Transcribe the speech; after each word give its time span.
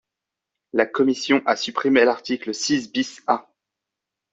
La 0.73 0.87
commission 0.87 1.43
a 1.45 1.55
supprimé 1.55 2.03
l’article 2.05 2.55
six 2.55 2.91
bis 2.91 3.21
A. 3.27 3.53